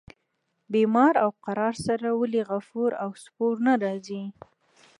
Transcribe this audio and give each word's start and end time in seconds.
بیمار 0.73 1.13
او 1.25 1.29
قرار 1.45 1.73
سره 1.85 2.09
ولي 2.19 2.41
غفور 2.51 2.91
او 3.03 3.09
سپور 3.23 3.55
نه 3.65 3.73
راځي. 3.83 4.23